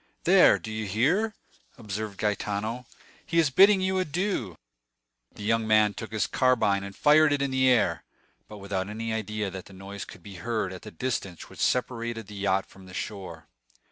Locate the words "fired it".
6.95-7.41